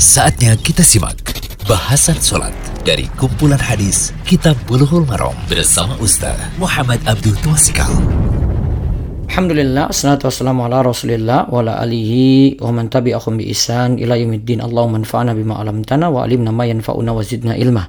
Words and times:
Saatnya 0.00 0.56
kita 0.56 0.80
simak 0.80 1.20
bahasan 1.68 2.16
sholat 2.16 2.56
dari 2.88 3.04
kumpulan 3.20 3.60
hadis 3.60 4.16
Kitab 4.24 4.56
Bulughul 4.64 5.04
Maram 5.04 5.36
bersama 5.44 5.92
Ustaz 6.00 6.40
Muhammad 6.56 7.04
Abdul 7.04 7.36
Tuasikal. 7.44 7.92
Alhamdulillah, 9.28 9.92
salatu 9.92 10.32
wassalamu 10.32 10.64
ala 10.64 10.88
rasulillah 10.88 11.52
wa 11.52 11.60
ala 11.60 11.84
alihi 11.84 12.56
wa 12.64 12.72
man 12.72 12.88
tabi'ahum 12.88 13.44
bi 13.44 13.52
isan 13.52 14.00
ila 14.00 14.16
yaumiddin. 14.16 14.64
Allahumma 14.64 15.04
anfa'na 15.04 15.36
bima 15.36 15.60
alamtana 15.60 16.08
wa 16.08 16.24
alimna 16.24 16.48
ma 16.48 16.64
yanfa'una 16.64 17.12
wa 17.12 17.20
zidna 17.20 17.52
ilma. 17.60 17.84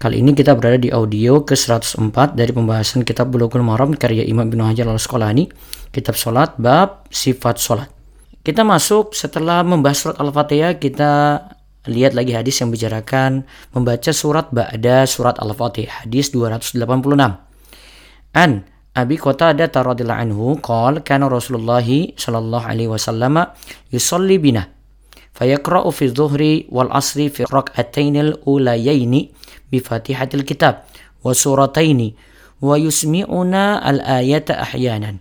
Kali 0.00 0.24
ini 0.24 0.32
kita 0.32 0.56
berada 0.56 0.80
di 0.80 0.88
audio 0.96 1.44
ke-104 1.44 2.40
dari 2.40 2.56
pembahasan 2.56 3.04
kitab 3.04 3.28
Bulughul 3.28 3.60
Maram 3.60 3.92
karya 3.92 4.24
Imam 4.24 4.48
Ibnu 4.48 4.64
Hajar 4.64 4.88
Al-Asqalani, 4.88 5.52
kitab 5.92 6.16
salat 6.16 6.56
bab 6.56 7.04
sifat 7.12 7.60
salat. 7.60 7.92
Kita 8.44 8.60
masuk 8.60 9.16
setelah 9.16 9.64
membahas 9.64 10.04
surat 10.04 10.20
Al-Fatihah, 10.20 10.76
kita 10.76 11.40
lihat 11.88 12.12
lagi 12.12 12.36
hadis 12.36 12.60
yang 12.60 12.68
bicarakan 12.68 13.48
membaca 13.72 14.12
surat 14.12 14.52
ba'da 14.52 15.08
surat 15.08 15.40
Al-Fatihah, 15.40 16.04
hadis 16.04 16.28
286. 16.28 16.76
An 18.36 18.52
Abi 18.92 19.16
Qatadah 19.16 19.72
radhiyallahu 19.72 20.22
anhu 20.28 20.44
qala 20.60 21.00
kana 21.00 21.32
Rasulullah 21.32 21.80
sallallahu 21.80 22.68
alaihi 22.68 22.92
wasallam 22.92 23.48
yusalli 23.88 24.36
bina 24.36 24.68
fayaqra'u 25.32 25.88
fi 25.88 26.12
dhuhri 26.12 26.68
wal 26.68 26.92
asri 26.92 27.32
fi 27.32 27.48
rak'atayn 27.48 28.14
al 28.20 28.32
ulayaini 28.44 29.32
bi 29.72 29.80
Fatihatil 29.80 30.44
Kitab 30.44 30.84
wa 31.24 31.32
surataini 31.32 32.12
wa 32.60 32.76
yusmi'una 32.76 33.80
al 33.82 34.04
ayata 34.04 34.62
ahyanan 34.62 35.18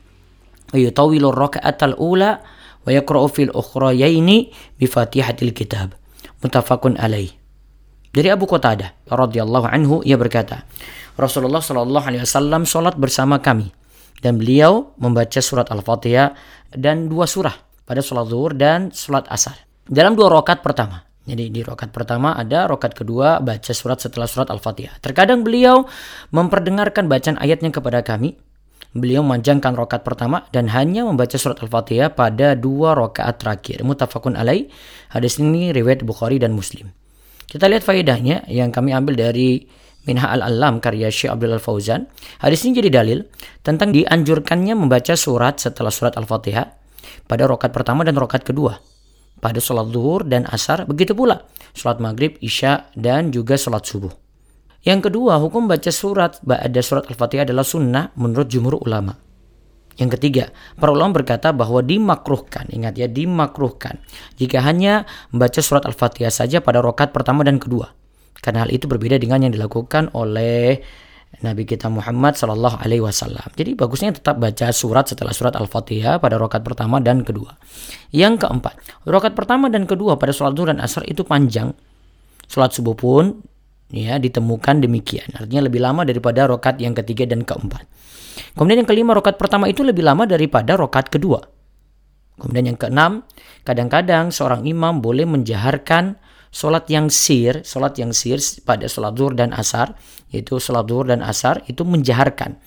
wa 0.69 0.77
yutawilu 0.77 1.33
ar-rak'ata 1.33 1.97
ula 1.97 2.43
wa 2.83 2.91
yaqra'u 2.91 3.27
fil 3.31 3.51
ukhrayaini 3.51 4.51
bi 4.79 4.85
Fatihatil 4.85 5.55
Kitab 5.55 5.95
muttafaqun 6.43 6.99
alaih 6.99 7.31
dari 8.13 8.29
Abu 8.29 8.45
Qatadah 8.45 9.09
radhiyallahu 9.09 9.67
anhu 9.67 9.95
ia 10.05 10.19
berkata 10.19 10.67
Rasulullah 11.17 11.61
Shallallahu 11.61 12.05
Alaihi 12.09 12.23
Wasallam 12.25 12.65
sholat 12.65 12.97
bersama 12.97 13.41
kami 13.41 13.69
dan 14.23 14.39
beliau 14.39 14.95
membaca 14.97 15.39
surat 15.43 15.69
Al-Fatihah 15.69 16.33
dan 16.73 17.11
dua 17.11 17.29
surah 17.29 17.53
pada 17.83 17.99
sholat 17.99 18.31
zuhur 18.31 18.55
dan 18.57 18.89
sholat 18.95 19.27
asar 19.29 19.57
dalam 19.85 20.15
dua 20.15 20.31
rokat 20.31 20.63
pertama. 20.63 21.03
Jadi 21.23 21.55
di 21.55 21.63
rokat 21.63 21.95
pertama 21.95 22.35
ada, 22.35 22.67
rokat 22.67 22.91
kedua 22.91 23.39
baca 23.39 23.71
surat 23.71 23.95
setelah 23.95 24.27
surat 24.27 24.51
Al-Fatihah. 24.51 24.99
Terkadang 24.99 25.47
beliau 25.47 25.87
memperdengarkan 26.35 27.07
bacaan 27.07 27.39
ayatnya 27.39 27.71
kepada 27.71 28.03
kami. 28.03 28.35
Beliau 28.93 29.25
memanjangkan 29.25 29.73
rokat 29.73 30.05
pertama 30.05 30.45
dan 30.53 30.69
hanya 30.69 31.01
membaca 31.01 31.33
surat 31.33 31.57
Al-Fatihah 31.65 32.13
pada 32.13 32.53
dua 32.53 32.93
rokaat 32.93 33.41
terakhir. 33.41 33.81
Mutafakun 33.81 34.37
alaih. 34.37 34.69
Hadis 35.09 35.41
ini 35.41 35.73
riwayat 35.73 36.05
Bukhari 36.05 36.37
dan 36.37 36.53
Muslim. 36.53 36.93
Kita 37.49 37.65
lihat 37.65 37.81
faedahnya 37.81 38.45
yang 38.49 38.69
kami 38.69 38.93
ambil 38.93 39.17
dari 39.17 39.65
Minha 40.05 40.29
al-Alam 40.29 40.77
karya 40.77 41.09
Syekh 41.09 41.33
Abdul 41.33 41.57
Al-Fauzan. 41.57 42.05
Hadis 42.43 42.67
ini 42.69 42.85
jadi 42.85 43.01
dalil 43.01 43.25
tentang 43.65 43.89
dianjurkannya 43.95 44.77
membaca 44.77 45.17
surat 45.17 45.57
setelah 45.57 45.89
surat 45.89 46.13
Al-Fatihah 46.13 46.67
pada 47.25 47.49
rokat 47.49 47.73
pertama 47.73 48.05
dan 48.05 48.13
rokat 48.13 48.45
kedua. 48.45 48.77
Pada 49.43 49.59
sholat 49.59 49.91
zuhur 49.91 50.23
dan 50.23 50.47
asar, 50.47 50.87
begitu 50.87 51.11
pula 51.11 51.43
sholat 51.75 51.99
maghrib, 51.99 52.39
isya, 52.39 52.87
dan 52.95 53.27
juga 53.33 53.59
sholat 53.59 53.83
subuh. 53.83 54.22
Yang 54.83 55.09
kedua, 55.09 55.39
hukum 55.39 55.65
baca 55.71 55.91
surat 55.91 56.43
ada 56.43 56.81
surat 56.83 57.07
Al-Fatihah 57.07 57.47
adalah 57.47 57.63
sunnah 57.63 58.11
menurut 58.19 58.51
jumhur 58.51 58.79
ulama. 58.83 59.15
Yang 59.95 60.19
ketiga, 60.19 60.49
para 60.75 60.89
ulama 60.89 61.21
berkata 61.23 61.53
bahwa 61.53 61.79
dimakruhkan, 61.79 62.67
ingat 62.73 62.97
ya, 62.97 63.05
dimakruhkan 63.05 64.01
jika 64.35 64.59
hanya 64.65 65.07
membaca 65.29 65.61
surat 65.61 65.85
Al-Fatihah 65.85 66.33
saja 66.33 66.59
pada 66.59 66.81
rokat 66.81 67.13
pertama 67.13 67.45
dan 67.45 67.61
kedua 67.61 67.93
karena 68.43 68.67
hal 68.67 68.69
itu 68.75 68.91
berbeda 68.91 69.15
dengan 69.15 69.47
yang 69.47 69.55
dilakukan 69.55 70.11
oleh 70.11 70.83
Nabi 71.41 71.63
kita 71.63 71.87
Muhammad 71.87 72.35
Shallallahu 72.35 72.83
Alaihi 72.83 73.01
Wasallam. 73.01 73.55
Jadi 73.55 73.73
bagusnya 73.73 74.13
tetap 74.13 74.37
baca 74.37 74.69
surat 74.75 75.07
setelah 75.07 75.31
surat 75.31 75.55
Al-Fatihah 75.55 76.19
pada 76.19 76.35
rokat 76.37 76.61
pertama 76.61 76.99
dan 76.99 77.23
kedua. 77.23 77.55
Yang 78.13 78.45
keempat, 78.45 79.07
rokat 79.07 79.33
pertama 79.33 79.71
dan 79.71 79.87
kedua 79.87 80.19
pada 80.19 80.35
sholat 80.35 80.53
zuhur 80.53 80.69
dan 80.69 80.83
asar 80.83 81.07
itu 81.07 81.25
panjang. 81.25 81.73
Sholat 82.51 82.75
subuh 82.75 82.93
pun 82.93 83.41
ya 83.93 84.17
ditemukan 84.17 84.81
demikian. 84.81 85.29
Artinya 85.37 85.69
lebih 85.69 85.79
lama 85.79 86.01
daripada 86.01 86.49
rokat 86.49 86.81
yang 86.81 86.97
ketiga 86.97 87.29
dan 87.29 87.45
keempat. 87.45 87.85
Kemudian 88.57 88.81
yang 88.81 88.89
kelima, 88.89 89.13
rokat 89.13 89.37
pertama 89.37 89.69
itu 89.69 89.85
lebih 89.85 90.01
lama 90.01 90.25
daripada 90.25 90.73
rokat 90.73 91.13
kedua. 91.13 91.45
Kemudian 92.41 92.73
yang 92.73 92.79
keenam, 92.81 93.21
kadang-kadang 93.61 94.33
seorang 94.33 94.65
imam 94.65 95.05
boleh 95.05 95.29
menjaharkan 95.29 96.17
Sholat 96.53 96.85
yang 96.85 97.09
sir, 97.09 97.65
sholat 97.65 97.97
yang 97.97 98.13
sir 98.13 98.37
pada 98.61 98.85
sholat 98.85 99.17
zuhur 99.17 99.33
dan 99.33 99.57
asar, 99.57 99.97
yaitu 100.29 100.61
sholat 100.61 100.85
zuhur 100.85 101.09
dan 101.09 101.25
asar 101.25 101.65
itu 101.65 101.81
menjaharkan. 101.81 102.61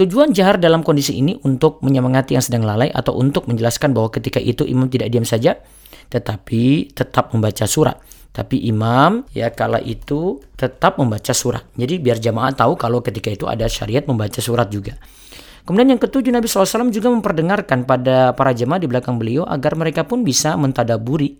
Tujuan 0.00 0.32
jahar 0.32 0.56
dalam 0.56 0.80
kondisi 0.80 1.20
ini 1.20 1.36
untuk 1.44 1.84
menyemangati 1.84 2.32
yang 2.32 2.40
sedang 2.40 2.64
lalai 2.64 2.88
atau 2.88 3.20
untuk 3.20 3.44
menjelaskan 3.44 3.92
bahwa 3.92 4.08
ketika 4.16 4.40
itu 4.40 4.64
imam 4.64 4.88
tidak 4.88 5.12
diam 5.12 5.28
saja, 5.28 5.60
tetapi 6.08 6.96
tetap 6.96 7.36
membaca 7.36 7.68
surat. 7.68 8.00
Tapi 8.32 8.70
imam 8.70 9.26
ya 9.34 9.50
kala 9.50 9.82
itu 9.82 10.38
tetap 10.54 11.00
membaca 11.00 11.34
surat. 11.34 11.66
Jadi 11.74 11.98
biar 11.98 12.22
jamaah 12.22 12.54
tahu 12.54 12.78
kalau 12.78 13.02
ketika 13.02 13.32
itu 13.32 13.50
ada 13.50 13.66
syariat 13.66 14.06
membaca 14.06 14.38
surat 14.38 14.70
juga. 14.70 14.94
Kemudian 15.66 15.92
yang 15.92 16.00
ketujuh 16.00 16.32
Nabi 16.32 16.48
SAW 16.48 16.88
juga 16.88 17.12
memperdengarkan 17.12 17.84
pada 17.84 18.32
para 18.32 18.56
jemaah 18.56 18.80
di 18.80 18.88
belakang 18.88 19.20
beliau 19.20 19.44
agar 19.44 19.76
mereka 19.76 20.08
pun 20.08 20.24
bisa 20.24 20.56
mentadaburi 20.56 21.36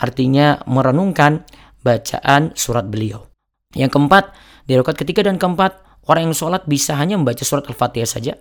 artinya 0.00 0.62
merenungkan 0.64 1.44
bacaan 1.84 2.56
surat 2.56 2.88
beliau. 2.88 3.28
Yang 3.76 3.98
keempat, 3.98 4.24
di 4.64 4.72
rakaat 4.78 4.96
ketiga 5.04 5.26
dan 5.26 5.36
keempat, 5.36 5.80
orang 6.08 6.30
yang 6.30 6.36
sholat 6.36 6.64
bisa 6.64 6.96
hanya 6.96 7.16
membaca 7.20 7.42
surat 7.44 7.66
Al-Fatihah 7.68 8.08
saja. 8.08 8.32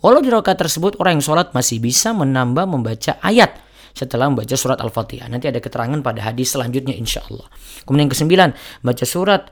Walau 0.00 0.20
di 0.20 0.28
rakaat 0.32 0.60
tersebut 0.60 0.96
orang 1.00 1.20
yang 1.20 1.24
sholat 1.24 1.52
masih 1.56 1.80
bisa 1.80 2.12
menambah 2.12 2.64
membaca 2.68 3.16
ayat 3.24 3.63
setelah 3.94 4.26
membaca 4.26 4.52
surat 4.58 4.82
Al-Fatihah. 4.82 5.30
Nanti 5.30 5.46
ada 5.46 5.62
keterangan 5.62 5.96
pada 6.02 6.20
hadis 6.26 6.52
selanjutnya 6.52 6.92
insya 6.98 7.22
Allah. 7.30 7.46
Kemudian 7.86 8.10
yang 8.10 8.12
kesembilan, 8.12 8.50
baca 8.82 9.04
surat 9.06 9.48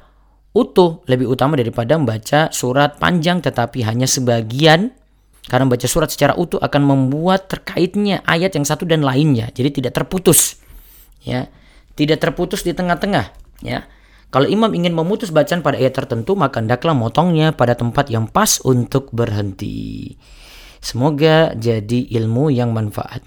utuh 0.52 1.00
lebih 1.08 1.30
utama 1.30 1.56
daripada 1.56 1.96
membaca 1.96 2.50
surat 2.52 2.98
panjang 2.98 3.40
tetapi 3.40 3.86
hanya 3.86 4.10
sebagian. 4.10 4.92
Karena 5.42 5.66
membaca 5.66 5.90
surat 5.90 6.06
secara 6.06 6.38
utuh 6.38 6.62
akan 6.62 6.82
membuat 6.86 7.50
terkaitnya 7.50 8.22
ayat 8.22 8.54
yang 8.54 8.62
satu 8.62 8.86
dan 8.86 9.02
lainnya. 9.02 9.50
Jadi 9.50 9.82
tidak 9.82 9.98
terputus 9.98 10.58
ya. 11.22 11.50
Tidak 11.98 12.18
terputus 12.18 12.62
di 12.62 12.70
tengah-tengah 12.70 13.26
ya. 13.66 13.82
Kalau 14.30 14.46
imam 14.46 14.70
ingin 14.70 14.94
memutus 14.94 15.34
bacaan 15.34 15.60
pada 15.60 15.76
ayat 15.82 15.98
tertentu 15.98 16.38
maka 16.38 16.62
hendaklah 16.62 16.94
motongnya 16.94 17.50
pada 17.52 17.74
tempat 17.74 18.06
yang 18.08 18.30
pas 18.30 18.62
untuk 18.62 19.10
berhenti. 19.10 20.14
Semoga 20.78 21.58
jadi 21.58 22.06
ilmu 22.22 22.54
yang 22.54 22.70
manfaat 22.70 23.26